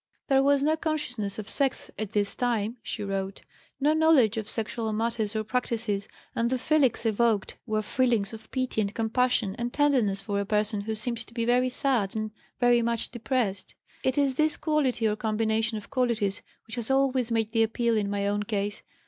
"There 0.29 0.41
was 0.41 0.63
no 0.63 0.75
consciousness 0.75 1.37
of 1.37 1.47
sex 1.47 1.91
at 1.99 2.13
this 2.13 2.33
time," 2.33 2.77
she 2.81 3.03
wrote; 3.03 3.43
"no 3.79 3.93
knowledge 3.93 4.35
of 4.35 4.49
sexual 4.49 4.91
matters 4.91 5.35
or 5.35 5.43
practices, 5.43 6.07
and 6.33 6.49
the 6.49 6.57
feelings 6.57 7.05
evoked 7.05 7.57
were 7.67 7.83
feelings 7.83 8.33
of 8.33 8.49
pity 8.49 8.81
and 8.81 8.95
compassion 8.95 9.55
and 9.59 9.71
tenderness 9.71 10.19
for 10.19 10.39
a 10.39 10.43
person 10.45 10.81
who 10.81 10.95
seemed 10.95 11.19
to 11.19 11.35
be 11.35 11.45
very 11.45 11.69
sad 11.69 12.15
and 12.15 12.31
very 12.59 12.81
much 12.81 13.11
depressed. 13.11 13.75
It 14.03 14.17
is 14.17 14.33
this 14.33 14.57
quality 14.57 15.07
or 15.07 15.15
combination 15.15 15.77
of 15.77 15.91
qualities 15.91 16.41
which 16.65 16.77
has 16.77 16.89
always 16.89 17.31
made 17.31 17.51
the 17.51 17.61
appeal 17.61 17.95
in 17.95 18.09
my 18.09 18.25
own 18.25 18.41
case. 18.41 18.81